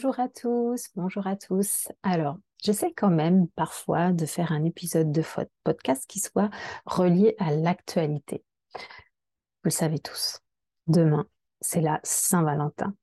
Bonjour 0.00 0.20
à 0.20 0.28
tous, 0.28 0.90
bonjour 0.94 1.26
à 1.26 1.34
tous. 1.34 1.88
Alors, 2.04 2.36
j'essaie 2.62 2.92
quand 2.92 3.10
même 3.10 3.48
parfois 3.48 4.12
de 4.12 4.26
faire 4.26 4.52
un 4.52 4.64
épisode 4.64 5.10
de 5.10 5.24
podcast 5.64 6.04
qui 6.06 6.20
soit 6.20 6.50
relié 6.86 7.34
à 7.40 7.50
l'actualité. 7.50 8.44
Vous 8.74 9.64
le 9.64 9.70
savez 9.70 9.98
tous, 9.98 10.38
demain, 10.86 11.26
c'est 11.60 11.80
la 11.80 11.98
Saint-Valentin. 12.04 12.94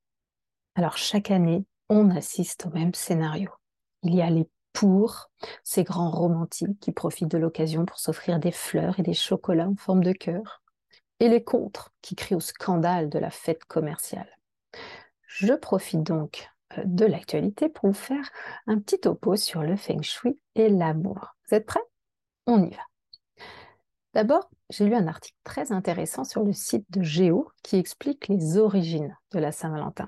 Alors, 0.76 0.96
chaque 0.96 1.32
année, 1.32 1.66
on 1.90 2.12
assiste 2.12 2.68
au 2.68 2.70
même 2.70 2.94
scénario. 2.94 3.52
Il 4.04 4.16
y 4.16 4.22
a 4.22 4.30
les 4.30 4.48
pour, 4.72 5.30
ces 5.66 5.84
grands 5.84 6.12
romantiques 6.12 6.80
qui 6.80 6.94
profitent 6.94 7.28
de 7.28 7.38
l'occasion 7.38 7.86
pour 7.86 8.00
s'offrir 8.00 8.40
des 8.40 8.54
fleurs 8.54 9.02
et 9.02 9.04
des 9.04 9.14
chocolats 9.14 9.68
en 9.68 9.76
forme 9.76 10.02
de 10.02 10.14
cœur, 10.14 10.64
et 11.20 11.28
les 11.28 11.44
contre 11.44 11.94
qui 12.02 12.16
crient 12.16 12.36
au 12.36 12.40
scandale 12.40 13.10
de 13.10 13.20
la 13.20 13.32
fête 13.32 13.66
commerciale. 13.66 14.30
Je 15.28 15.56
profite 15.56 16.02
donc 16.02 16.50
de 16.84 17.06
l'actualité 17.06 17.70
pour 17.70 17.90
vous 17.90 17.94
faire 17.94 18.30
un 18.68 18.80
petit 18.80 19.00
topo 19.00 19.36
sur 19.36 19.64
le 19.64 19.76
feng 19.76 20.02
shui 20.02 20.40
et 20.56 20.70
l'amour. 20.70 21.36
Vous 21.48 21.56
êtes 21.56 21.66
prêts? 21.66 21.84
On 22.48 22.64
y 22.64 22.70
va. 22.70 22.84
D'abord, 24.14 24.50
j'ai 24.70 24.86
lu 24.86 24.96
un 24.96 25.08
article 25.08 25.38
très 25.44 25.72
intéressant 25.72 26.24
sur 26.24 26.44
le 26.44 26.54
site 26.54 26.86
de 26.90 27.04
Géo 27.04 27.50
qui 27.64 27.76
explique 27.76 28.28
les 28.28 28.58
origines 28.58 29.18
de 29.32 29.40
la 29.40 29.52
Saint-Valentin. 29.52 30.08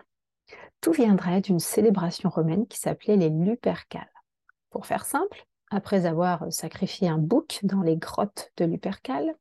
Tout 0.80 0.94
viendrait 0.94 1.42
d'une 1.42 1.60
célébration 1.60 2.30
romaine 2.30 2.68
qui 2.68 2.80
s'appelait 2.80 3.18
les 3.18 3.30
Lupercales. 3.30 4.12
Pour 4.70 4.86
faire 4.86 5.06
simple, 5.06 5.46
après 5.70 6.06
avoir 6.06 6.46
sacrifié 6.52 7.10
un 7.10 7.18
bouc 7.18 7.60
dans 7.64 7.82
les 7.82 7.98
grottes 7.98 8.52
de 8.58 8.66
Lupercales, 8.66 9.36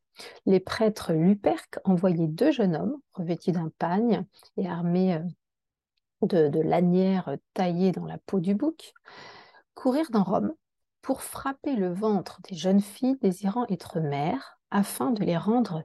les 0.47 0.61
prêtres 0.61 1.13
Luperques 1.13 1.79
envoyaient 1.85 2.27
deux 2.27 2.51
jeunes 2.51 2.75
hommes 2.75 2.99
revêtus 3.13 3.53
d'un 3.53 3.71
pagne 3.79 4.25
et 4.57 4.67
armés 4.67 5.21
de, 6.23 6.61
lanières 6.61 7.37
taillées 7.55 7.93
dans 7.93 8.07
la 8.07 8.19
peau 8.19 8.41
du 8.41 8.55
bouc, 8.55 8.93
courir 9.75 10.11
dans 10.11 10.25
Rome 10.25 10.53
pour 11.03 11.23
frapper 11.23 11.77
le 11.77 11.93
ventre 11.93 12.41
des 12.49 12.57
jeunes 12.57 12.81
filles 12.81 13.17
désirant 13.21 13.67
être 13.69 14.01
mères 14.01 14.59
afin 14.71 15.11
de 15.11 15.25
les 15.25 15.37
rendre 15.37 15.85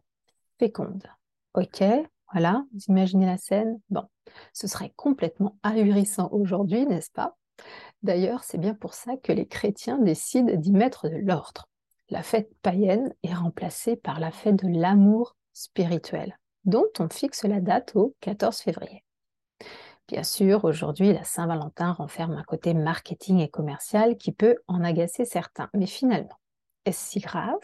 fécondes. 0.58 1.08
Ok, 1.54 1.84
voilà, 2.32 2.64
vous 2.74 2.82
imaginez 2.88 3.26
la 3.26 3.38
scène? 3.38 3.80
Bon, 3.90 4.04
ce 4.54 4.68
serait 4.68 4.94
complètement 4.96 5.58
ahurissant 5.64 6.30
aujourd'hui, 6.32 6.86
n'est-ce 6.86 7.12
pas? 7.12 7.36
D'ailleurs, 8.04 8.44
c'est 8.44 8.58
bien 8.58 8.74
pour 8.74 8.94
ça 8.94 9.18
que 9.18 9.32
les 9.32 9.48
chrétiens 9.48 10.00
décident 10.00 10.54
d'y 10.56 10.72
mettre 10.72 11.10
de 11.10 11.18
l'ordre. 11.18 11.68
La 12.10 12.24
fête 12.24 12.52
païenne 12.62 13.14
est 13.24 13.34
remplacée 13.34 13.96
par 13.96 14.20
la 14.20 14.32
fête 14.32 14.56
de 14.56 14.68
l'amour 14.68 15.36
spirituel, 15.54 16.38
dont 16.66 16.88
on 17.00 17.10
fixe 17.10 17.44
la 17.44 17.62
date 17.62 17.96
au 17.96 18.16
14 18.22 18.58
février. 18.58 19.04
Bien 20.12 20.24
sûr, 20.24 20.66
aujourd'hui, 20.66 21.14
la 21.14 21.24
Saint-Valentin 21.24 21.94
renferme 21.94 22.34
un 22.34 22.44
côté 22.44 22.74
marketing 22.74 23.40
et 23.40 23.48
commercial 23.48 24.18
qui 24.18 24.34
peut 24.34 24.58
en 24.68 24.84
agacer 24.84 25.24
certains. 25.24 25.70
Mais 25.74 25.86
finalement, 25.86 26.38
est-ce 26.84 27.12
si 27.12 27.20
grave 27.22 27.62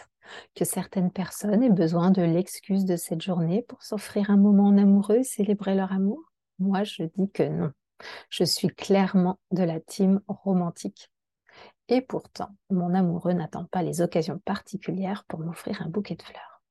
que 0.55 0.63
certaines 0.63 1.11
personnes 1.11 1.61
aient 1.61 1.69
besoin 1.69 2.09
de 2.09 2.21
l'excuse 2.21 2.85
de 2.85 2.95
cette 2.95 3.21
journée 3.21 3.63
pour 3.63 3.83
s'offrir 3.83 4.29
un 4.29 4.37
moment 4.37 4.67
en 4.67 4.77
amoureux 4.77 5.17
et 5.17 5.23
célébrer 5.25 5.75
leur 5.75 5.91
amour? 5.91 6.23
Moi, 6.57 6.85
je 6.85 7.03
dis 7.03 7.29
que 7.29 7.43
non. 7.43 7.71
Je 8.29 8.45
suis 8.45 8.69
clairement 8.69 9.39
de 9.51 9.63
la 9.63 9.81
team 9.81 10.21
romantique. 10.29 11.11
Et 11.89 11.99
pourtant, 11.99 12.55
mon 12.69 12.93
amoureux 12.93 13.33
n'attend 13.33 13.65
pas 13.65 13.83
les 13.83 13.99
occasions 13.99 14.39
particulières 14.39 15.25
pour 15.27 15.41
m'offrir 15.41 15.81
un 15.81 15.89
bouquet 15.89 16.15
de 16.15 16.23
fleurs. 16.23 16.61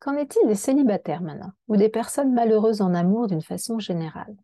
Qu'en 0.00 0.16
est-il 0.16 0.48
des 0.48 0.56
célibataires 0.56 1.22
maintenant, 1.22 1.52
ou 1.68 1.76
des 1.76 1.88
personnes 1.88 2.34
malheureuses 2.34 2.80
en 2.80 2.92
amour 2.92 3.28
d'une 3.28 3.42
façon 3.42 3.78
générale? 3.78 4.36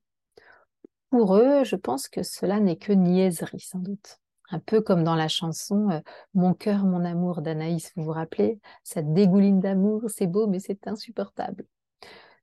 Pour 1.17 1.37
eux, 1.37 1.63
je 1.63 1.77
pense 1.77 2.09
que 2.09 2.25
cela 2.25 2.59
n'est 2.59 2.75
que 2.75 2.93
niaiserie, 2.93 3.61
sans 3.61 3.79
doute. 3.79 4.19
Un 4.51 4.59
peu 4.59 4.81
comme 4.81 5.05
dans 5.05 5.15
la 5.15 5.29
chanson 5.29 5.89
euh, 5.91 6.01
Mon 6.35 6.55
cœur, 6.55 6.85
mon 6.85 7.05
amour 7.05 7.41
d'Anaïs, 7.41 7.93
vous 7.95 8.03
vous 8.03 8.11
rappelez? 8.11 8.59
Ça 8.83 9.01
dégouline 9.01 9.61
d'amour, 9.61 10.03
c'est 10.09 10.27
beau, 10.27 10.49
mais 10.49 10.59
c'est 10.59 10.89
insupportable. 10.89 11.67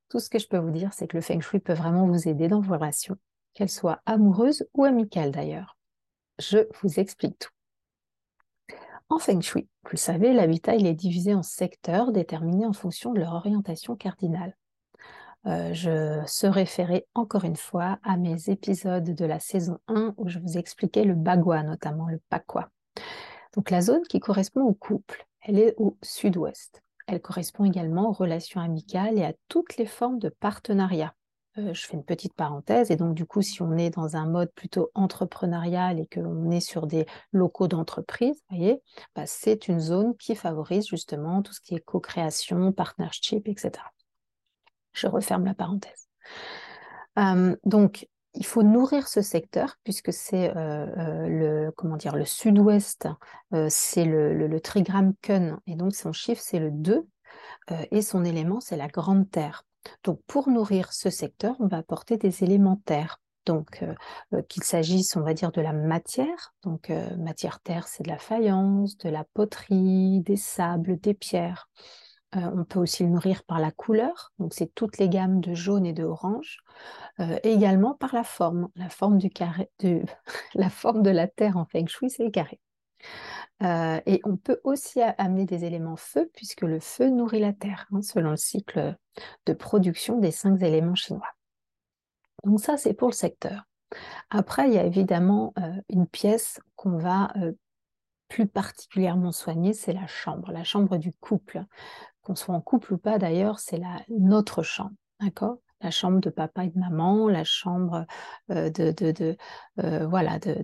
Tout 0.07 0.19
ce 0.19 0.29
que 0.29 0.39
je 0.39 0.47
peux 0.47 0.57
vous 0.57 0.71
dire, 0.71 0.93
c'est 0.93 1.05
que 1.05 1.17
le 1.17 1.21
feng 1.21 1.41
shui 1.41 1.59
peut 1.59 1.73
vraiment 1.73 2.07
vous 2.07 2.29
aider 2.29 2.47
dans 2.47 2.61
vos 2.61 2.75
relations, 2.75 3.17
qu'elles 3.53 3.69
soient 3.69 3.99
amoureuses 4.05 4.65
ou 4.73 4.85
amicales 4.85 5.31
d'ailleurs. 5.31 5.77
Je 6.39 6.59
vous 6.81 6.97
explique 6.97 7.39
tout. 7.39 7.51
En 9.09 9.19
feng 9.19 9.41
shui, 9.41 9.67
vous 9.83 9.91
le 9.91 9.97
savez, 9.97 10.31
l'habitat 10.31 10.77
est 10.77 10.93
divisé 10.93 11.33
en 11.33 11.43
secteurs 11.43 12.13
déterminés 12.13 12.65
en 12.65 12.71
fonction 12.71 13.11
de 13.11 13.19
leur 13.19 13.33
orientation 13.33 13.97
cardinale. 13.97 14.55
Euh, 15.47 15.73
je 15.73 16.21
se 16.27 16.45
référer 16.45 17.07
encore 17.15 17.45
une 17.45 17.55
fois 17.55 17.97
à 18.03 18.15
mes 18.15 18.49
épisodes 18.49 19.03
de 19.03 19.25
la 19.25 19.39
saison 19.39 19.79
1 19.87 20.13
où 20.17 20.29
je 20.29 20.39
vous 20.39 20.57
expliquais 20.57 21.03
le 21.03 21.15
bagua, 21.15 21.63
notamment 21.63 22.07
le 22.07 22.19
pakwa. 22.29 22.69
Donc 23.55 23.71
la 23.71 23.81
zone 23.81 24.03
qui 24.03 24.19
correspond 24.19 24.61
au 24.61 24.73
couple, 24.73 25.25
elle 25.41 25.57
est 25.57 25.73
au 25.77 25.97
sud-ouest. 26.03 26.83
Elle 27.07 27.21
correspond 27.21 27.65
également 27.65 28.09
aux 28.09 28.13
relations 28.13 28.61
amicales 28.61 29.17
et 29.17 29.25
à 29.25 29.33
toutes 29.47 29.77
les 29.77 29.87
formes 29.87 30.19
de 30.19 30.29
partenariat. 30.29 31.15
Euh, 31.57 31.73
je 31.73 31.85
fais 31.85 31.97
une 31.97 32.05
petite 32.05 32.33
parenthèse 32.33 32.91
et 32.91 32.95
donc 32.95 33.13
du 33.13 33.25
coup 33.25 33.41
si 33.41 33.61
on 33.61 33.75
est 33.75 33.89
dans 33.89 34.15
un 34.15 34.25
mode 34.25 34.51
plutôt 34.53 34.89
entrepreneurial 34.93 35.99
et 35.99 36.07
qu'on 36.07 36.49
est 36.49 36.61
sur 36.61 36.87
des 36.87 37.05
locaux 37.33 37.67
d'entreprise, 37.67 38.41
voyez, 38.49 38.81
bah, 39.15 39.25
c'est 39.25 39.67
une 39.67 39.79
zone 39.79 40.15
qui 40.15 40.35
favorise 40.35 40.87
justement 40.87 41.41
tout 41.41 41.51
ce 41.51 41.59
qui 41.59 41.75
est 41.75 41.81
co-création, 41.81 42.71
partnership, 42.71 43.49
etc. 43.49 43.71
Je 44.93 45.07
referme 45.07 45.45
la 45.45 45.53
parenthèse. 45.53 46.07
Euh, 47.19 47.55
donc, 47.65 48.07
il 48.33 48.45
faut 48.45 48.63
nourrir 48.63 49.07
ce 49.09 49.21
secteur 49.21 49.75
puisque 49.83 50.13
c'est 50.13 50.55
euh, 50.55 50.85
euh, 50.97 51.27
le 51.27 51.71
comment 51.75 51.97
dire 51.97 52.15
le 52.15 52.23
sud-ouest, 52.23 53.09
c'est 53.67 54.05
le, 54.05 54.59
trigramme 54.61 55.13
Kun 55.21 55.59
et 55.67 55.75
donc 55.75 55.93
son 55.93 56.13
chiffre 56.13 56.41
c'est 56.41 56.59
le 56.59 56.71
2 56.71 57.05
et 57.91 58.01
son 58.01 58.23
élément 58.23 58.61
c'est 58.61 58.77
la 58.77 58.87
grande 58.87 59.29
terre. 59.29 59.65
Donc 60.05 60.21
pour 60.27 60.47
nourrir 60.49 60.93
ce 60.93 61.09
secteur, 61.09 61.55
on 61.59 61.67
va 61.67 61.77
apporter 61.77 62.15
des 62.15 62.43
éléments 62.43 62.81
terre. 62.85 63.19
Donc 63.45 63.83
qu'il 64.47 64.63
s'agisse, 64.63 65.15
on 65.17 65.21
va 65.21 65.33
dire, 65.33 65.51
de 65.51 65.61
la 65.61 65.73
matière. 65.73 66.53
Donc 66.63 66.89
matière 67.17 67.59
terre, 67.59 67.87
c'est 67.87 68.03
de 68.03 68.09
la 68.09 68.19
faïence, 68.19 68.97
de 68.97 69.09
la 69.09 69.25
poterie, 69.33 70.21
des 70.21 70.37
sables, 70.37 70.97
des 71.01 71.15
pierres. 71.15 71.67
Euh, 72.35 72.49
on 72.55 72.63
peut 72.63 72.79
aussi 72.79 73.03
le 73.03 73.09
nourrir 73.09 73.43
par 73.43 73.59
la 73.59 73.71
couleur, 73.71 74.31
donc 74.39 74.53
c'est 74.53 74.73
toutes 74.73 74.97
les 74.99 75.09
gammes 75.09 75.41
de 75.41 75.53
jaune 75.53 75.85
et 75.85 75.91
de 75.91 76.05
orange, 76.05 76.59
euh, 77.19 77.37
et 77.43 77.51
également 77.51 77.93
par 77.93 78.15
la 78.15 78.23
forme, 78.23 78.69
la 78.75 78.89
forme 78.89 79.17
de 79.81 81.09
la 81.09 81.27
terre 81.27 81.57
en 81.57 81.65
feng 81.65 81.87
shui, 81.87 82.09
c'est 82.09 82.23
le 82.23 82.31
carré. 82.31 82.61
Euh, 83.63 83.99
et 84.05 84.21
on 84.23 84.37
peut 84.37 84.61
aussi 84.63 85.01
amener 85.01 85.45
des 85.45 85.65
éléments 85.65 85.97
feu, 85.97 86.29
puisque 86.33 86.61
le 86.61 86.79
feu 86.79 87.09
nourrit 87.09 87.41
la 87.41 87.51
terre, 87.51 87.85
hein, 87.91 88.01
selon 88.01 88.31
le 88.31 88.37
cycle 88.37 88.95
de 89.45 89.53
production 89.53 90.17
des 90.17 90.31
cinq 90.31 90.61
éléments 90.61 90.95
chinois. 90.95 91.35
Donc 92.45 92.61
ça, 92.61 92.77
c'est 92.77 92.93
pour 92.93 93.09
le 93.09 93.13
secteur. 93.13 93.63
Après, 94.29 94.67
il 94.67 94.73
y 94.73 94.79
a 94.79 94.85
évidemment 94.85 95.53
une 95.89 96.07
pièce 96.07 96.61
qu'on 96.75 96.97
va 96.97 97.33
plus 98.31 98.47
particulièrement 98.47 99.33
soigner, 99.33 99.73
c'est 99.73 99.91
la 99.91 100.07
chambre, 100.07 100.53
la 100.53 100.63
chambre 100.63 100.95
du 100.95 101.11
couple. 101.11 101.65
Qu'on 102.21 102.35
soit 102.35 102.55
en 102.55 102.61
couple 102.61 102.93
ou 102.93 102.97
pas 102.97 103.17
d'ailleurs, 103.17 103.59
c'est 103.59 103.81
notre 104.07 104.63
chambre, 104.63 104.95
d'accord? 105.19 105.57
La 105.81 105.91
chambre 105.91 106.21
de 106.21 106.29
papa 106.29 106.63
et 106.63 106.69
de 106.69 106.79
maman, 106.79 107.27
la 107.27 107.43
chambre 107.43 108.05
euh, 108.51 108.69
de, 108.69 109.35
euh, 109.79 110.07
voilà, 110.07 110.39
de, 110.39 110.63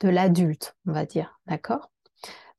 de 0.00 0.08
l'adulte, 0.08 0.74
on 0.86 0.92
va 0.92 1.06
dire, 1.06 1.38
d'accord? 1.46 1.92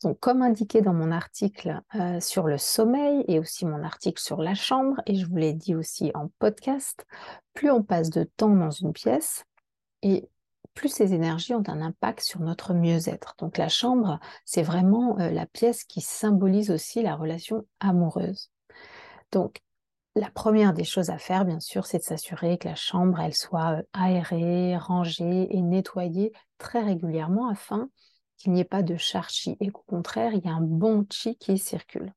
Donc, 0.03 0.19
comme 0.19 0.41
indiqué 0.41 0.81
dans 0.81 0.93
mon 0.93 1.11
article 1.11 1.81
euh, 1.95 2.21
sur 2.21 2.47
le 2.47 2.57
sommeil 2.57 3.25
et 3.27 3.39
aussi 3.39 3.65
mon 3.65 3.83
article 3.83 4.21
sur 4.21 4.41
la 4.41 4.53
chambre, 4.53 5.01
et 5.05 5.15
je 5.15 5.25
vous 5.25 5.35
l'ai 5.35 5.53
dit 5.53 5.75
aussi 5.75 6.11
en 6.13 6.29
podcast, 6.39 7.05
plus 7.53 7.71
on 7.71 7.83
passe 7.83 8.09
de 8.09 8.23
temps 8.23 8.55
dans 8.55 8.71
une 8.71 8.93
pièce 8.93 9.43
et 10.01 10.29
plus 10.77 10.89
ces 10.89 11.15
énergies 11.15 11.55
ont 11.55 11.63
un 11.67 11.81
impact 11.81 12.21
sur 12.21 12.39
notre 12.39 12.75
mieux-être. 12.75 13.33
Donc 13.39 13.57
la 13.57 13.67
chambre, 13.67 14.19
c'est 14.45 14.61
vraiment 14.61 15.19
euh, 15.19 15.31
la 15.31 15.47
pièce 15.47 15.83
qui 15.83 16.01
symbolise 16.01 16.69
aussi 16.69 17.01
la 17.01 17.15
relation 17.15 17.65
amoureuse. 17.79 18.51
Donc 19.31 19.63
la 20.15 20.29
première 20.29 20.73
des 20.73 20.83
choses 20.83 21.09
à 21.09 21.17
faire, 21.17 21.45
bien 21.45 21.59
sûr, 21.59 21.87
c'est 21.87 21.97
de 21.97 22.03
s'assurer 22.03 22.59
que 22.59 22.67
la 22.67 22.75
chambre, 22.75 23.19
elle 23.19 23.33
soit 23.33 23.81
aérée, 23.91 24.77
rangée 24.77 25.47
et 25.49 25.61
nettoyée 25.63 26.31
très 26.59 26.83
régulièrement 26.83 27.49
afin 27.49 27.89
qu'il 28.37 28.51
n'y 28.53 28.59
ait 28.59 28.63
pas 28.63 28.83
de 28.83 28.97
charchi 28.97 29.57
et 29.59 29.71
qu'au 29.71 29.83
contraire, 29.87 30.33
il 30.35 30.45
y 30.45 30.47
ait 30.47 30.51
un 30.51 30.61
bon 30.61 31.07
chi 31.09 31.37
qui 31.37 31.57
circule. 31.57 32.13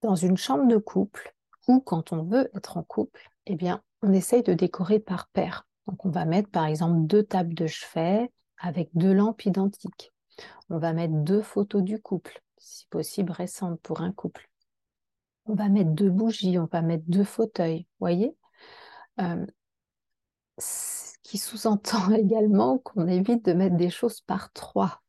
Dans 0.00 0.14
une 0.14 0.38
chambre 0.38 0.66
de 0.66 0.78
couple 0.78 1.34
ou 1.68 1.80
quand 1.80 2.14
on 2.14 2.22
veut 2.22 2.50
être 2.56 2.78
en 2.78 2.82
couple, 2.82 3.28
eh 3.44 3.54
bien, 3.54 3.82
on 4.00 4.14
essaye 4.14 4.42
de 4.42 4.54
décorer 4.54 4.98
par 4.98 5.28
paire. 5.28 5.67
Donc, 5.88 6.04
on 6.04 6.10
va 6.10 6.24
mettre 6.26 6.50
par 6.50 6.66
exemple 6.66 7.06
deux 7.06 7.24
tables 7.24 7.54
de 7.54 7.66
chevet 7.66 8.30
avec 8.58 8.90
deux 8.94 9.12
lampes 9.12 9.44
identiques. 9.46 10.12
On 10.70 10.78
va 10.78 10.92
mettre 10.92 11.14
deux 11.14 11.42
photos 11.42 11.82
du 11.82 12.00
couple, 12.00 12.40
si 12.58 12.86
possible 12.86 13.32
récentes 13.32 13.80
pour 13.80 14.02
un 14.02 14.12
couple. 14.12 14.48
On 15.46 15.54
va 15.54 15.68
mettre 15.68 15.90
deux 15.90 16.10
bougies, 16.10 16.58
on 16.58 16.68
va 16.70 16.82
mettre 16.82 17.04
deux 17.08 17.24
fauteuils, 17.24 17.86
voyez? 18.00 18.36
Euh, 19.20 19.46
Ce 20.58 21.16
qui 21.22 21.38
sous-entend 21.38 22.10
également 22.14 22.78
qu'on 22.78 23.06
évite 23.08 23.44
de 23.44 23.52
mettre 23.52 23.76
des 23.76 23.90
choses 23.90 24.20
par 24.20 24.52
trois. 24.52 25.02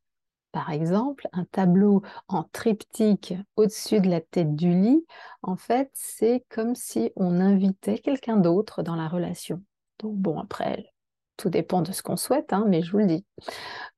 Par 0.52 0.70
exemple, 0.70 1.28
un 1.32 1.44
tableau 1.44 2.02
en 2.28 2.42
triptyque 2.44 3.34
au-dessus 3.56 4.00
de 4.00 4.10
la 4.10 4.20
tête 4.20 4.56
du 4.56 4.72
lit, 4.72 5.06
en 5.42 5.56
fait, 5.56 5.90
c'est 5.94 6.44
comme 6.48 6.74
si 6.74 7.12
on 7.16 7.40
invitait 7.40 7.98
quelqu'un 7.98 8.36
d'autre 8.36 8.82
dans 8.82 8.96
la 8.96 9.08
relation. 9.08 9.62
Donc 10.00 10.16
bon, 10.16 10.38
après, 10.38 10.92
tout 11.36 11.50
dépend 11.50 11.82
de 11.82 11.92
ce 11.92 12.02
qu'on 12.02 12.16
souhaite, 12.16 12.52
hein, 12.52 12.64
mais 12.68 12.82
je 12.82 12.92
vous 12.92 12.98
le 12.98 13.06
dis. 13.06 13.26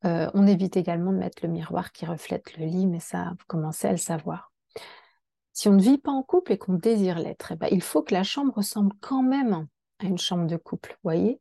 Euh, 0.04 0.30
on 0.34 0.46
évite 0.46 0.76
également 0.76 1.12
de 1.12 1.18
mettre 1.18 1.44
le 1.44 1.48
miroir 1.48 1.92
qui 1.92 2.06
reflète 2.06 2.56
le 2.56 2.66
lit, 2.66 2.86
mais 2.86 3.00
ça, 3.00 3.30
vous 3.30 3.44
commencez 3.46 3.88
à 3.88 3.92
le 3.92 3.96
savoir. 3.96 4.52
Si 5.52 5.68
on 5.68 5.72
ne 5.72 5.82
vit 5.82 5.98
pas 5.98 6.12
en 6.12 6.22
couple 6.22 6.52
et 6.52 6.58
qu'on 6.58 6.74
désire 6.74 7.18
l'être, 7.18 7.52
eh 7.52 7.56
ben, 7.56 7.68
il 7.70 7.82
faut 7.82 8.02
que 8.02 8.14
la 8.14 8.22
chambre 8.22 8.54
ressemble 8.54 8.92
quand 9.00 9.22
même 9.22 9.66
à 9.98 10.06
une 10.06 10.18
chambre 10.18 10.46
de 10.46 10.56
couple, 10.56 10.98
voyez? 11.02 11.40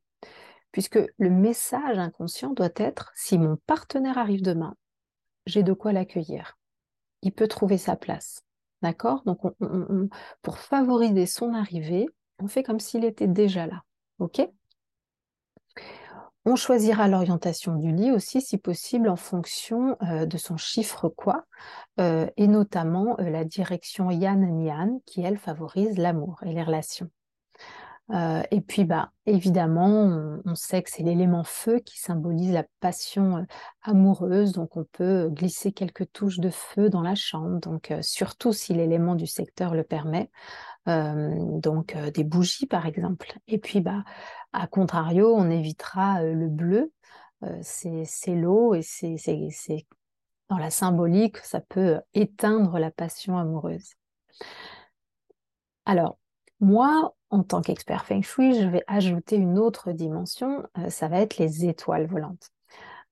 Puisque 0.71 0.99
le 1.17 1.29
message 1.29 1.97
inconscient 1.97 2.51
doit 2.51 2.69
être, 2.75 3.11
si 3.15 3.37
mon 3.37 3.57
partenaire 3.67 4.17
arrive 4.17 4.41
demain, 4.41 4.75
j'ai 5.45 5.63
de 5.63 5.73
quoi 5.73 5.91
l'accueillir. 5.91 6.57
Il 7.21 7.31
peut 7.31 7.47
trouver 7.47 7.77
sa 7.77 7.95
place. 7.95 8.43
D'accord? 8.81 9.21
Donc, 9.25 9.39
pour 10.41 10.57
favoriser 10.57 11.25
son 11.25 11.53
arrivée, 11.53 12.07
on 12.39 12.47
fait 12.47 12.63
comme 12.63 12.79
s'il 12.79 13.05
était 13.05 13.27
déjà 13.27 13.67
là. 13.67 13.83
On 16.43 16.55
choisira 16.55 17.07
l'orientation 17.07 17.75
du 17.75 17.91
lit 17.91 18.11
aussi, 18.11 18.41
si 18.41 18.57
possible, 18.57 19.09
en 19.09 19.15
fonction 19.15 19.95
euh, 20.01 20.25
de 20.25 20.37
son 20.37 20.57
chiffre 20.57 21.07
quoi, 21.07 21.45
euh, 21.99 22.27
et 22.35 22.47
notamment 22.47 23.15
euh, 23.19 23.29
la 23.29 23.45
direction 23.45 24.09
Yan-Yan, 24.09 25.01
qui, 25.05 25.21
elle, 25.21 25.37
favorise 25.37 25.97
l'amour 25.99 26.39
et 26.43 26.51
les 26.51 26.63
relations. 26.63 27.11
Et 28.09 28.61
puis, 28.61 28.83
bah, 28.83 29.11
évidemment, 29.25 30.41
on, 30.45 30.55
sait 30.55 30.83
que 30.83 30.89
c'est 30.91 31.03
l'élément 31.03 31.45
feu 31.45 31.79
qui 31.79 31.97
symbolise 31.97 32.51
la 32.51 32.65
passion 32.81 33.45
amoureuse, 33.83 34.51
donc 34.51 34.75
on 34.75 34.83
peut 34.83 35.29
glisser 35.29 35.71
quelques 35.71 36.11
touches 36.11 36.39
de 36.39 36.49
feu 36.49 36.89
dans 36.89 37.01
la 37.01 37.15
chambre, 37.15 37.59
donc 37.59 37.93
surtout 38.01 38.51
si 38.51 38.73
l'élément 38.73 39.15
du 39.15 39.27
secteur 39.27 39.73
le 39.75 39.83
permet, 39.83 40.29
donc 40.87 41.95
des 42.13 42.25
bougies 42.25 42.65
par 42.67 42.85
exemple. 42.85 43.33
Et 43.47 43.59
puis, 43.59 43.79
bah, 43.79 44.03
à 44.51 44.67
contrario, 44.67 45.33
on 45.33 45.49
évitera 45.49 46.21
le 46.21 46.49
bleu, 46.49 46.91
c'est 47.61 48.35
l'eau 48.35 48.73
et 48.73 48.81
c'est 48.81 49.15
dans 50.51 50.57
la 50.57 50.69
symbolique, 50.69 51.37
ça 51.37 51.61
peut 51.61 52.01
éteindre 52.13 52.77
la 52.77 52.91
passion 52.91 53.37
amoureuse. 53.37 53.93
Alors, 55.85 56.17
moi, 56.59 57.15
en 57.31 57.43
tant 57.43 57.61
qu'expert 57.61 58.05
feng 58.05 58.21
shui, 58.21 58.59
je 58.59 58.67
vais 58.67 58.83
ajouter 58.87 59.37
une 59.37 59.57
autre 59.57 59.91
dimension, 59.91 60.63
ça 60.89 61.07
va 61.07 61.21
être 61.21 61.37
les 61.37 61.65
étoiles 61.65 62.05
volantes. 62.05 62.51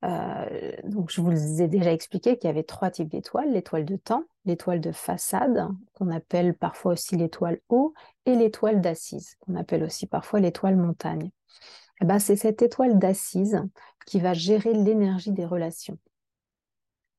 Euh, 0.06 0.72
je 1.10 1.22
vous 1.22 1.62
ai 1.62 1.68
déjà 1.68 1.92
expliqué 1.92 2.38
qu'il 2.38 2.48
y 2.48 2.52
avait 2.52 2.64
trois 2.64 2.90
types 2.90 3.10
d'étoiles 3.10 3.52
l'étoile 3.52 3.86
de 3.86 3.98
temps, 3.98 4.24
l'étoile 4.46 4.80
de 4.80 4.92
façade, 4.92 5.68
qu'on 5.94 6.10
appelle 6.10 6.54
parfois 6.54 6.94
aussi 6.94 7.18
l'étoile 7.18 7.60
haut, 7.68 7.94
et 8.26 8.36
l'étoile 8.36 8.80
d'assise, 8.80 9.36
qu'on 9.42 9.56
appelle 9.56 9.84
aussi 9.84 10.08
parfois 10.08 10.40
l'étoile 10.40 10.78
montagne. 10.78 11.32
Eh 12.02 12.06
ben, 12.06 12.20
c'est 12.20 12.38
cette 12.38 12.62
étoile 12.62 12.98
d'assise 12.98 13.62
qui 14.06 14.20
va 14.20 14.34
gérer 14.34 14.74
l'énergie 14.74 15.32
des 15.32 15.46
relations. 15.46 15.98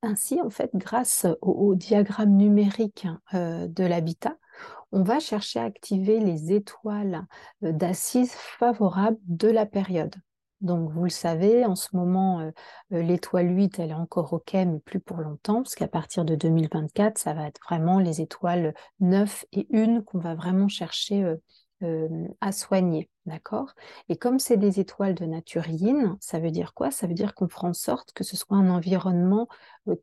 Ainsi, 0.03 0.41
en 0.41 0.49
fait, 0.49 0.71
grâce 0.75 1.27
au, 1.43 1.75
diagramme 1.75 2.35
numérique 2.35 3.07
euh, 3.35 3.69
de 3.69 3.85
l'habitat, 3.85 4.39
on 4.93 5.03
va 5.03 5.21
chercher 5.21 5.61
à 5.61 5.65
activer 5.65 6.21
les 6.21 6.53
étoiles 6.53 7.27
euh, 7.65 7.73
d'assises 7.73 8.33
favorables 8.33 9.19
de 9.27 9.49
la 9.49 9.67
période. 9.67 10.15
Donc, 10.61 10.91
vous 10.91 11.05
le 11.05 11.11
savez, 11.11 11.65
en 11.65 11.75
ce 11.75 11.97
moment, 11.97 12.41
euh, 12.41 12.51
euh, 12.93 13.03
l'étoile 13.03 13.51
8, 13.57 13.79
elle 13.79 13.91
est 13.91 13.95
encore 13.95 14.33
OK, 14.35 14.53
mais 14.53 14.79
plus 14.81 15.01
pour 15.01 15.19
longtemps, 15.19 15.63
parce 15.63 15.75
qu'à 15.75 15.89
partir 15.89 16.25
de 16.25 16.35
2024, 16.35 17.17
ça 17.19 17.33
va 17.33 17.47
être 17.47 17.61
vraiment 17.65 17.99
les 17.99 18.21
étoiles 18.21 18.75
9 19.01 19.47
et 19.53 19.67
1 19.73 20.03
qu'on 20.03 20.19
va 20.19 20.35
vraiment 20.35 20.69
chercher 20.69 21.35
à 22.43 22.53
soigner. 22.53 23.09
D'accord? 23.25 23.73
Et 24.11 24.17
comme 24.17 24.39
c'est 24.39 24.59
des 24.59 24.81
étoiles 24.81 25.15
de 25.15 25.25
nature 25.25 25.67
yin, 25.67 26.19
ça 26.21 26.39
veut 26.39 26.51
dire 26.51 26.75
quoi? 26.75 26.91
Ça 26.91 27.07
veut 27.07 27.15
dire 27.15 27.35
qu'on 27.35 27.49
fera 27.49 27.69
en 27.69 27.73
sorte 27.73 28.13
que 28.13 28.23
ce 28.23 28.37
soit 28.37 28.59
un 28.59 28.69
environnement 28.69 29.49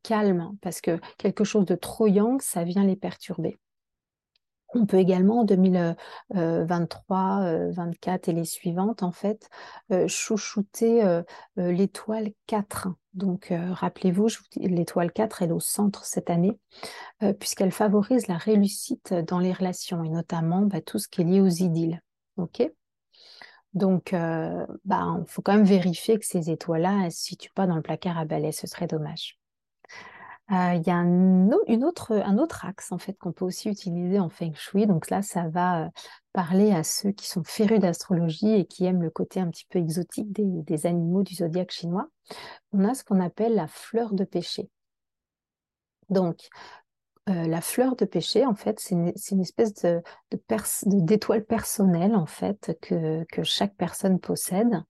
calme, 0.02 0.58
parce 0.62 0.82
que 0.82 1.00
quelque 1.20 1.44
chose 1.44 1.66
de 1.66 1.76
trop 1.76 2.08
yang, 2.08 2.42
ça 2.42 2.64
vient 2.64 2.84
les 2.84 2.96
perturber. 2.96 3.60
On 4.74 4.86
peut 4.86 4.98
également 4.98 5.40
en 5.40 5.44
2023, 5.44 7.70
24 7.72 8.30
et 8.30 8.34
les 8.34 8.46
suivantes, 8.46 9.02
en 9.02 9.12
fait, 9.12 9.50
chouchouter 10.08 11.22
l'étoile 11.56 12.30
4. 12.48 12.90
Donc, 13.14 13.52
rappelez-vous, 13.52 14.28
l'étoile 14.58 15.12
4 15.12 15.44
est 15.44 15.52
au 15.52 15.60
centre 15.60 16.06
cette 16.06 16.30
année, 16.30 16.60
puisqu'elle 17.40 17.72
favorise 17.72 18.28
la 18.28 18.38
réussite 18.38 19.14
dans 19.14 19.40
les 19.40 19.54
relations, 19.54 20.04
et 20.04 20.10
notamment 20.10 20.62
bah, 20.62 20.82
tout 20.82 21.00
ce 21.00 21.08
qui 21.08 21.22
est 21.22 21.26
lié 21.26 21.40
aux 21.40 21.48
idylles. 21.48 22.02
Donc, 23.74 24.12
il 24.12 24.68
bah, 24.86 25.18
faut 25.28 25.42
quand 25.42 25.54
même 25.54 25.64
vérifier 25.64 26.20
que 26.20 26.26
ces 26.26 26.50
étoiles-là, 26.50 27.06
ne 27.06 27.10
se 27.10 27.22
situent 27.22 27.54
pas 27.54 27.68
dans 27.68 27.76
le 27.76 27.82
placard 27.82 28.18
à 28.18 28.26
balai, 28.26 28.52
ce 28.52 28.68
serait 28.68 28.88
dommage. 28.88 29.40
Euh, 30.52 30.76
il 30.76 30.88
y 30.88 30.92
a 30.92 30.96
un, 30.96 31.52
autre, 31.52 32.66
axe 32.66 32.94
en 32.94 32.98
fait 32.98 33.18
qu'on 33.18 33.34
peut 33.34 33.44
aussi 33.44 33.70
utiliser 33.70 34.18
en 34.20 34.30
feng 34.30 34.54
shui. 34.56 34.88
Donc 34.88 35.10
là, 35.10 35.22
ça 35.22 35.50
va 35.50 35.86
euh, 35.86 35.90
parler 36.32 36.72
à 36.72 36.84
ceux 36.84 37.12
qui 37.12 37.28
sont 37.28 37.44
férus 37.44 37.80
d'astrologie 37.80 38.54
et 38.54 38.66
qui 38.66 38.86
aiment 38.86 39.04
le 39.04 39.10
côté 39.10 39.42
un 39.42 39.50
petit 39.50 39.66
peu 39.70 39.80
exotique 39.80 40.32
des, 40.32 40.86
animaux 40.86 41.24
du 41.24 41.36
zodiaque 41.36 41.72
chinois. 41.72 42.08
On 42.72 42.86
a 42.86 42.94
ce 42.94 43.04
qu'on 43.04 43.20
appelle 43.20 43.56
la 43.56 43.68
fleur 43.68 44.14
de 44.14 44.24
péché. 44.24 44.70
Donc, 46.10 46.48
euh, 47.28 47.46
la 47.46 47.60
fleur 47.60 47.98
de 47.98 48.06
péché, 48.06 48.46
en 48.46 48.56
fait, 48.56 48.80
c'est 48.80 48.96
une, 48.96 49.42
espèce 49.42 49.74
d'étoile 50.86 51.44
personnelle, 51.44 52.16
en 52.16 52.26
fait, 52.26 52.78
que, 52.82 53.26
que, 53.26 53.44
chaque 53.44 53.76
personne 53.76 54.18
possède. 54.22 54.82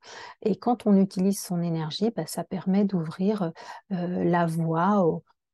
Et 0.43 0.55
quand 0.55 0.85
on 0.85 0.95
utilise 0.95 1.39
son 1.41 1.63
énergie, 1.63 2.11
bah, 2.11 2.27
ça 2.27 2.43
permet 2.43 2.85
d'ouvrir 2.85 3.51
la 3.89 4.45
voie 4.45 5.03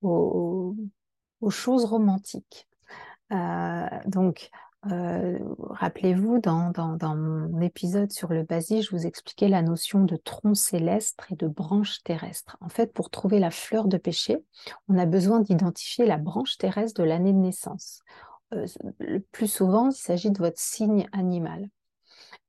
aux, 0.06 0.76
choses 1.50 1.86
romantiques. 1.86 2.68
Euh, 3.32 3.88
donc, 4.06 4.50
euh, 4.92 5.40
rappelez-vous, 5.60 6.40
dans, 6.40 6.74
mon 7.16 7.62
épisode 7.62 8.12
sur 8.12 8.34
le 8.34 8.44
basis, 8.44 8.86
je 8.86 8.92
vous 8.92 9.06
expliquais 9.06 9.48
la 9.48 9.62
notion 9.62 10.04
de 10.04 10.16
tronc 10.18 10.56
céleste 10.56 11.20
et 11.32 11.36
de 11.36 11.48
branche 11.48 12.04
terrestre. 12.04 12.58
En 12.60 12.70
fait, 12.70 12.92
pour 12.94 13.10
trouver 13.10 13.40
la 13.40 13.52
fleur 13.52 13.88
de 13.88 13.98
péché, 13.98 14.44
on 14.90 14.98
a 14.98 15.06
besoin 15.06 15.40
d'identifier 15.40 16.06
la 16.06 16.18
branche 16.18 16.58
terrestre 16.58 17.02
de 17.02 17.08
l'année 17.08 17.34
de 17.34 17.38
naissance. 17.38 18.02
Euh, 18.54 18.66
le 19.00 19.20
plus 19.20 19.48
souvent, 19.48 19.90
il 19.90 19.96
s'agit 19.96 20.32
de 20.32 20.40
votre 20.40 20.60
signe 20.60 21.08
animal. 21.14 21.70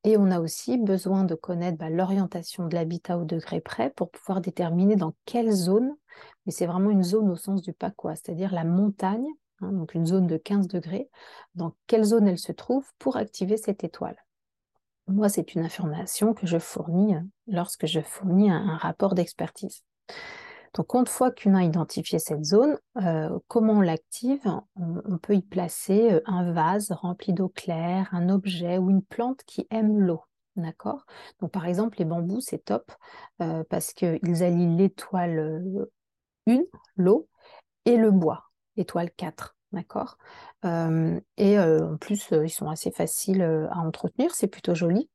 Et 0.04 0.18
on 0.18 0.30
a 0.30 0.38
aussi 0.38 0.76
besoin 0.76 1.24
de 1.24 1.34
connaître 1.34 1.78
bah, 1.78 1.88
l'orientation 1.88 2.68
de 2.68 2.74
l'habitat 2.74 3.16
au 3.16 3.24
degré 3.24 3.60
près 3.60 3.88
pour 3.90 4.10
pouvoir 4.10 4.42
déterminer 4.42 4.96
dans 4.96 5.14
quelle 5.24 5.50
zone, 5.50 5.96
mais 6.44 6.52
c'est 6.52 6.66
vraiment 6.66 6.90
une 6.90 7.02
zone 7.02 7.30
au 7.30 7.36
sens 7.36 7.62
du 7.62 7.72
Pacois, 7.72 8.14
c'est-à-dire 8.14 8.52
la 8.52 8.64
montagne, 8.64 9.26
hein, 9.60 9.72
donc 9.72 9.94
une 9.94 10.04
zone 10.06 10.26
de 10.26 10.36
15 10.36 10.68
degrés, 10.68 11.08
dans 11.54 11.74
quelle 11.86 12.04
zone 12.04 12.28
elle 12.28 12.38
se 12.38 12.52
trouve 12.52 12.86
pour 12.98 13.16
activer 13.16 13.56
cette 13.56 13.82
étoile. 13.82 14.16
Moi, 15.06 15.30
c'est 15.30 15.54
une 15.54 15.64
information 15.64 16.34
que 16.34 16.46
je 16.46 16.58
fournis 16.58 17.14
euh, 17.14 17.20
lorsque 17.46 17.86
je 17.86 18.00
fournis 18.00 18.50
un 18.50 18.76
rapport 18.76 19.14
d'expertise. 19.14 19.84
Donc, 20.74 20.94
une 20.94 21.06
fois 21.06 21.30
qu'on 21.30 21.54
a 21.54 21.62
identifié 21.62 22.18
cette 22.18 22.44
zone, 22.44 22.78
euh, 23.00 23.38
comment 23.46 23.74
on 23.74 23.80
l'active? 23.80 24.40
On, 24.74 25.18
peut 25.18 25.34
y 25.34 25.42
placer 25.42 26.12
euh, 26.14 26.20
un 26.26 26.52
vase 26.52 26.90
rempli 26.90 27.32
d'eau 27.32 27.48
claire, 27.48 28.08
un 28.12 28.28
objet 28.28 28.78
ou 28.78 28.90
une 28.90 29.02
plante 29.02 29.42
qui 29.46 29.66
aime 29.70 30.00
l'eau. 30.00 30.22
D'accord? 30.56 31.06
Donc, 31.40 31.52
par 31.52 31.66
exemple, 31.66 31.98
les 31.98 32.04
bambous, 32.04 32.40
c'est 32.40 32.64
top 32.64 32.90
euh, 33.40 33.62
parce 33.70 33.92
qu'ils 33.92 34.42
allient 34.42 34.76
l'étoile 34.76 35.86
1, 36.48 36.60
l'eau, 36.96 37.28
et 37.84 37.96
le 37.96 38.10
bois, 38.10 38.44
l'étoile 38.76 39.10
4. 39.12 39.56
d'accord? 39.72 40.18
Et 40.64 41.58
en 41.58 41.96
plus, 42.00 42.30
ils 42.32 42.50
sont 42.50 42.68
assez 42.68 42.90
faciles 42.90 43.42
à 43.42 43.78
entretenir, 43.78 44.34
c'est 44.34 44.48
plutôt 44.48 44.74
joli. 44.74 45.10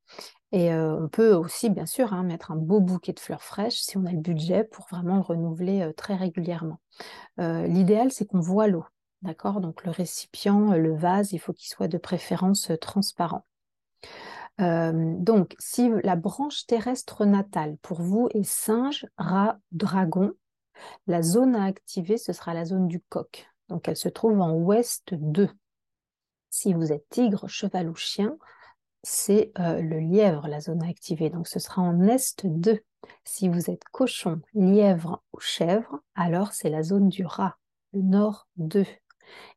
Et 0.52 0.74
on 0.74 1.08
peut 1.10 1.34
aussi, 1.34 1.70
bien 1.70 1.86
sûr, 1.86 2.14
hein, 2.14 2.24
mettre 2.24 2.52
un 2.52 2.56
beau 2.56 2.80
bouquet 2.80 3.14
de 3.14 3.20
fleurs 3.20 3.44
fraîches 3.44 3.82
si 3.82 3.98
on 3.98 4.06
a 4.06 4.12
le 4.12 4.18
budget 4.18 4.64
pour 4.64 4.88
vraiment 4.90 5.16
le 5.16 5.22
renouveler 5.22 5.92
très 5.96 6.16
régulièrement. 6.16 6.80
L'idéal, 7.38 8.12
c'est 8.12 8.26
qu'on 8.26 8.40
voit 8.40 8.68
l'eau, 8.68 8.86
d'accord? 9.22 9.62
Donc 9.62 9.86
le 9.86 9.92
récipient, 9.92 10.74
le 10.74 10.96
vase, 10.96 11.34
il 11.34 11.40
faut 11.40 11.54
qu'il 11.54 11.70
soit 11.70 11.88
de 11.88 12.00
préférence 12.00 12.72
transparent. 12.82 13.46
donc, 14.58 15.56
si 15.60 15.92
la 16.04 16.16
branche 16.16 16.66
terrestre 16.66 17.26
natale 17.26 17.78
pour 17.82 18.02
vous 18.02 18.28
est 18.34 18.44
singe, 18.44 19.06
rat, 19.18 19.60
dragon, 19.72 20.34
la 21.08 21.22
zone 21.22 21.56
à 21.56 21.66
activer, 21.66 22.18
ce 22.18 22.34
sera 22.34 22.54
la 22.54 22.66
zone 22.66 22.88
du 22.88 23.00
coq. 23.02 23.48
Donc, 23.68 23.88
elle 23.88 23.98
se 23.98 24.10
trouve 24.10 24.42
en 24.42 24.54
ouest 24.54 25.14
2. 25.14 25.50
Si 26.50 26.74
vous 26.74 26.92
êtes 26.92 27.08
tigre, 27.10 27.48
cheval 27.48 27.88
ou 27.90 27.96
chien, 27.96 28.36
c'est 29.04 29.52
euh, 29.60 29.82
le 29.82 30.00
lièvre, 30.00 30.48
la 30.48 30.60
zone 30.60 30.84
à 30.84 30.88
activer. 30.88 31.30
Donc, 31.30 31.48
ce 31.48 31.60
sera 31.60 31.82
en 31.82 32.02
est 32.08 32.46
2. 32.46 32.80
Si 33.24 33.48
vous 33.48 33.70
êtes 33.70 33.84
cochon, 33.92 34.42
lièvre 34.54 35.24
ou 35.34 35.40
chèvre, 35.40 36.00
alors 36.16 36.54
c'est 36.54 36.70
la 36.70 36.84
zone 36.84 37.10
du 37.10 37.26
rat, 37.26 37.58
le 37.94 38.02
nord 38.02 38.48
2. 38.58 38.86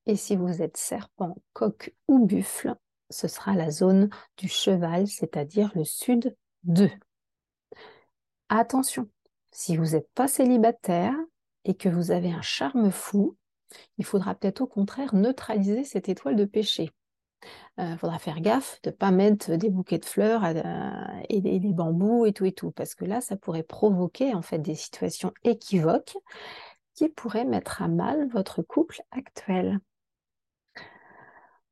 Et 0.06 0.16
si 0.16 0.36
vous 0.36 0.62
êtes 0.62 0.76
serpent, 0.76 1.36
coq 1.52 1.94
ou 2.08 2.24
buffle, 2.24 2.74
ce 3.10 3.28
sera 3.28 3.54
la 3.54 3.70
zone 3.70 4.10
du 4.36 4.48
cheval, 4.48 5.06
c'est-à-dire 5.06 5.72
le 5.74 5.84
sud 5.84 6.36
2. 6.64 6.90
Attention, 8.48 9.08
si 9.50 9.76
vous 9.76 9.90
n'êtes 9.92 10.10
pas 10.14 10.28
célibataire 10.28 11.14
et 11.64 11.74
que 11.74 11.88
vous 11.88 12.10
avez 12.10 12.32
un 12.32 12.42
charme 12.42 12.90
fou, 12.90 13.36
il 13.98 14.04
faudra 14.04 14.34
peut-être 14.34 14.60
au 14.60 14.66
contraire 14.66 15.14
neutraliser 15.14 15.84
cette 15.84 16.08
étoile 16.08 16.36
de 16.36 16.44
péché. 16.44 16.90
Il 17.78 17.84
euh, 17.84 17.96
faudra 17.96 18.18
faire 18.18 18.40
gaffe 18.40 18.80
de 18.82 18.90
ne 18.90 18.94
pas 18.94 19.10
mettre 19.10 19.56
des 19.56 19.70
bouquets 19.70 19.98
de 19.98 20.04
fleurs 20.04 20.44
et, 21.28 21.40
des, 21.40 21.72
bambous 21.72 22.26
et 22.26 22.32
tout 22.32 22.44
et 22.44 22.52
tout, 22.52 22.70
parce 22.70 22.94
que 22.94 23.04
là, 23.04 23.20
ça 23.20 23.36
pourrait 23.36 23.62
provoquer 23.62 24.34
en 24.34 24.42
fait 24.42 24.58
des 24.58 24.74
situations 24.74 25.32
équivoques 25.44 26.16
qui 26.94 27.08
pourraient 27.08 27.44
mettre 27.44 27.82
à 27.82 27.88
mal 27.88 28.28
votre 28.28 28.62
couple 28.62 29.00
actuel. 29.10 29.80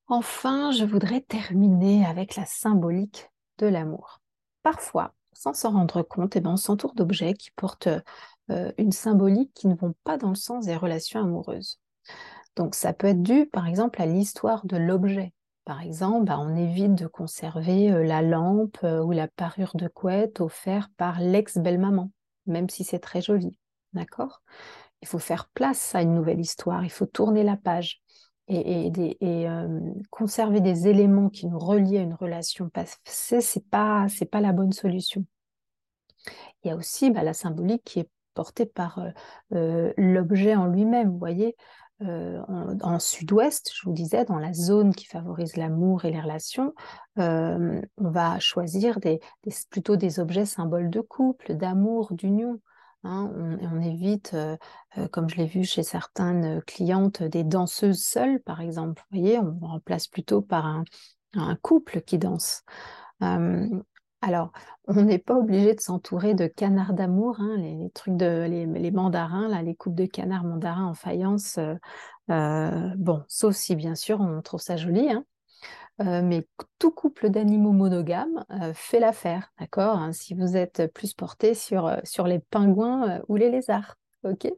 Enfin, 0.07 0.73
je 0.73 0.85
voudrais 0.85 1.21
terminer 1.21 2.05
avec 2.05 2.35
la 2.35 2.47
symbolique 2.47 3.31
de 3.59 3.67
l'amour. 3.67 4.21
Parfois, 4.63 5.15
sans 5.33 5.53
s'en 5.53 5.71
rendre 5.71 6.03
compte, 6.03 6.35
eh 6.37 6.41
ben, 6.41 6.51
on 6.51 6.57
s'entoure 6.57 6.95
d'objets 6.95 7.35
qui 7.35 7.51
portent 7.53 7.89
euh, 8.51 8.73
une 8.79 8.93
symbolique 8.93 9.53
qui 9.55 9.69
ne 9.69 9.75
vont 9.75 9.95
pas 10.03 10.19
dans 10.19 10.31
le 10.31 10.35
sens 10.35 10.67
des 10.67 10.77
relations 10.77 11.21
amoureuses. 11.21 11.79
Donc 12.57 12.75
ça 12.75 12.93
peut 12.93 13.07
être 13.07 13.23
dû 13.23 13.47
par 13.47 13.67
exemple 13.67 14.03
à 14.03 14.07
l'histoire 14.07 14.67
de 14.67 14.77
l'objet. 14.77 15.33
Par 15.71 15.83
exemple, 15.83 16.25
bah, 16.25 16.41
on 16.41 16.57
évite 16.57 16.97
de 16.97 17.07
conserver 17.07 17.91
la 18.05 18.23
lampe 18.23 18.79
ou 18.83 19.13
la 19.13 19.29
parure 19.29 19.77
de 19.77 19.87
couette 19.87 20.41
offerte 20.41 20.91
par 20.97 21.21
l'ex-belle-maman, 21.21 22.11
même 22.47 22.69
si 22.69 22.83
c'est 22.83 22.99
très 22.99 23.23
joli. 23.23 23.57
D'accord? 23.93 24.43
Il 25.01 25.07
faut 25.07 25.21
faire 25.21 25.49
place 25.55 25.95
à 25.95 26.03
une 26.03 26.13
nouvelle 26.13 26.41
histoire, 26.41 26.83
il 26.83 26.91
faut 26.91 27.07
tourner 27.07 27.45
la 27.45 27.57
page 27.57 28.03
et, 28.49 28.91
conserver 30.11 30.61
des 30.61 30.89
éléments 30.89 31.29
qui 31.29 31.47
nous 31.47 31.61
relient 31.61 31.99
à 31.99 32.03
une 32.03 32.15
relation 32.15 32.69
passée, 32.69 33.41
c'est 33.41 33.65
pas 33.71 34.09
c'est 34.09 34.29
pas 34.29 34.41
la 34.41 34.53
bonne 34.53 34.73
solution. 34.73 35.25
Il 36.65 36.69
y 36.69 36.71
a 36.73 36.75
aussi 36.75 37.13
bah, 37.13 37.23
la 37.23 37.33
symbolique 37.33 37.85
qui 37.85 38.01
est 38.01 38.11
portée 38.35 38.67
par 38.67 39.01
l'objet 39.51 40.57
en 40.57 40.67
lui-même. 40.67 41.11
Vous 41.11 41.19
voyez, 41.19 41.55
euh, 42.03 42.41
en, 42.49 42.99
sud-ouest, 42.99 43.71
je 43.75 43.83
vous 43.85 43.93
disais, 43.93 44.25
dans 44.25 44.39
la 44.39 44.53
zone 44.53 44.95
qui 44.95 45.07
favorise 45.07 45.57
l'amour 45.57 46.05
et 46.05 46.11
les 46.11 46.21
relations, 46.21 46.75
on 47.17 47.83
va 47.99 48.39
choisir 48.39 48.99
plutôt 49.71 49.97
des 49.97 50.21
objets 50.21 50.47
symboles 50.47 50.91
de 50.91 51.01
couple, 51.01 51.55
d'amour, 51.55 52.13
d'union. 52.13 52.61
Hein, 53.03 53.33
on, 53.63 53.81
évite, 53.81 54.35
euh, 54.35 54.59
euh, 54.99 55.09
comme 55.09 55.31
je 55.31 55.37
l'ai 55.37 55.47
vu 55.47 55.65
chez 55.65 55.83
certaines 55.83 56.61
clientes, 56.63 57.23
des 57.23 57.45
danseuses 57.45 58.03
seules, 58.03 58.41
par 58.43 58.61
exemple. 58.61 59.03
Vous 59.11 59.21
voyez, 59.21 59.39
on 59.39 59.59
remplace 59.61 60.07
plutôt 60.07 60.43
par 60.43 60.67
un, 60.67 60.85
couple 61.63 62.03
qui 62.03 62.19
danse. 62.19 62.63
Alors, 64.23 64.53
on 64.87 65.03
n'est 65.03 65.19
pas 65.19 65.35
obligé 65.35 65.75
de 65.75 65.81
s'entourer 65.81 66.35
de 66.35 66.47
canards 66.47 66.93
d'amour, 66.93 67.41
hein, 67.41 67.57
les, 67.57 67.91
trucs 67.95 68.17
de 68.17 68.47
les, 68.49 68.91
mandarins, 68.91 69.63
les 69.63 69.75
coupes 69.75 69.95
de 69.95 70.07
canards 70.07 70.45
mandarins 70.45 70.87
en 70.87 70.95
faïence. 70.95 71.59
Euh, 72.31 72.93
bon, 72.97 73.25
sauf 73.29 73.57
si 73.57 73.77
bien 73.77 73.95
sûr 73.95 74.21
on 74.21 74.43
trouve 74.43 74.61
ça 74.61 74.77
joli, 74.77 75.11
hein. 75.11 75.25
Euh, 76.01 76.23
mais 76.23 76.47
tout 76.79 76.91
couple 76.91 77.29
d'animaux 77.29 77.73
monogames 77.73 78.45
euh, 78.51 78.73
fait 78.75 79.01
l'affaire, 79.01 79.53
d'accord 79.61 79.99
hein, 79.99 80.13
Si 80.13 80.33
vous 80.33 80.57
êtes 80.57 80.91
plus 80.95 81.13
porté 81.13 81.53
sur, 81.53 81.87
euh, 81.87 81.99
sur 82.05 82.27
les 82.27 82.39
pingouins 82.39 83.21
ou 83.29 83.37
les 83.37 83.51
lézards, 83.51 83.97
ok? 84.25 84.51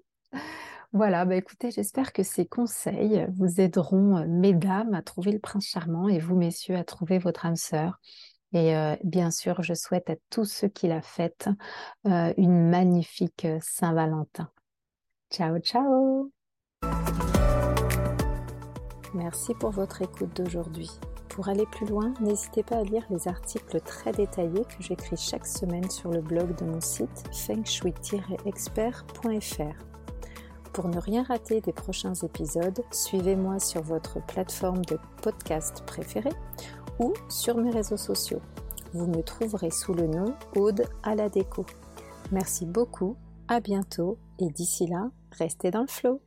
Voilà, 0.92 1.24
bah 1.24 1.36
écoutez, 1.36 1.70
j'espère 1.70 2.12
que 2.12 2.22
ces 2.22 2.46
conseils 2.46 3.26
vous 3.32 3.60
aideront, 3.60 4.26
mesdames, 4.28 4.92
à 4.94 5.02
trouver 5.02 5.32
le 5.32 5.38
prince 5.38 5.66
charmant 5.66 6.06
et 6.06 6.18
vous, 6.18 6.36
messieurs, 6.36 6.76
à 6.76 6.84
trouver 6.84 7.18
votre 7.18 7.46
âme 7.46 7.56
sœur. 7.56 7.98
Et 8.52 8.74
bien 9.02 9.30
sûr, 9.30 9.62
je 9.62 9.74
souhaite 9.74 10.10
à 10.10 10.16
tous 10.28 10.44
ceux 10.44 10.68
qui 10.68 10.86
la 10.86 11.00
fêtent 11.00 11.48
une 12.04 12.68
magnifique 12.68 13.46
Saint-Valentin. 13.60 14.50
Ciao, 15.30 15.58
ciao 15.60 16.30
Merci 19.14 19.54
pour 19.54 19.70
votre 19.70 20.02
écoute 20.02 20.36
d'aujourd'hui. 20.36 20.90
Pour 21.28 21.48
aller 21.48 21.64
plus 21.64 21.86
loin, 21.86 22.12
n'hésitez 22.20 22.62
pas 22.62 22.76
à 22.76 22.82
lire 22.82 23.06
les 23.08 23.26
articles 23.26 23.80
très 23.80 24.12
détaillés 24.12 24.64
que 24.64 24.82
j'écris 24.82 25.16
chaque 25.16 25.46
semaine 25.46 25.88
sur 25.88 26.10
le 26.10 26.20
blog 26.20 26.54
de 26.58 26.66
mon 26.66 26.82
site 26.82 27.24
fengshui-expert.fr. 27.32 29.84
Pour 30.74 30.88
ne 30.88 30.98
rien 30.98 31.22
rater 31.22 31.62
des 31.62 31.72
prochains 31.72 32.12
épisodes, 32.14 32.82
suivez-moi 32.90 33.58
sur 33.58 33.80
votre 33.82 34.22
plateforme 34.26 34.84
de 34.84 34.98
podcast 35.22 35.82
préférée 35.86 36.34
ou 36.98 37.12
sur 37.28 37.56
mes 37.56 37.70
réseaux 37.70 37.96
sociaux. 37.96 38.40
Vous 38.94 39.06
me 39.06 39.22
trouverez 39.22 39.70
sous 39.70 39.94
le 39.94 40.06
nom 40.06 40.34
Aude 40.56 40.84
à 41.02 41.14
la 41.14 41.28
déco. 41.28 41.66
Merci 42.30 42.64
beaucoup, 42.64 43.16
à 43.48 43.60
bientôt 43.60 44.16
et 44.38 44.48
d'ici 44.48 44.86
là, 44.86 45.10
restez 45.32 45.70
dans 45.70 45.82
le 45.82 45.86
flow. 45.86 46.22